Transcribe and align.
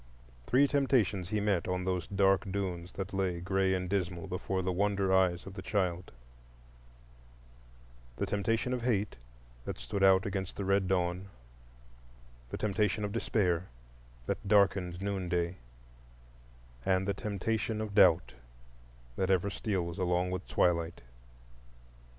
Three 0.47 0.67
temptations 0.67 1.29
he 1.29 1.39
met 1.39 1.67
on 1.67 1.85
those 1.85 2.07
dark 2.07 2.51
dunes 2.51 2.93
that 2.93 3.13
lay 3.13 3.39
gray 3.39 3.75
and 3.75 3.87
dismal 3.87 4.25
before 4.25 4.63
the 4.63 4.71
wonder 4.71 5.13
eyes 5.13 5.45
of 5.45 5.53
the 5.53 5.61
child: 5.61 6.11
the 8.15 8.25
temptation 8.25 8.73
of 8.73 8.81
Hate, 8.81 9.15
that 9.63 9.77
stood 9.77 10.01
out 10.03 10.25
against 10.25 10.55
the 10.55 10.65
red 10.65 10.87
dawn; 10.87 11.27
the 12.49 12.57
temptation 12.57 13.05
of 13.05 13.11
Despair, 13.11 13.67
that 14.25 14.47
darkened 14.47 15.03
noonday; 15.03 15.57
and 16.83 17.07
the 17.07 17.13
temptation 17.13 17.79
of 17.79 17.93
Doubt, 17.93 18.33
that 19.17 19.29
ever 19.29 19.51
steals 19.51 19.99
along 19.99 20.31
with 20.31 20.47
twilight. 20.47 21.01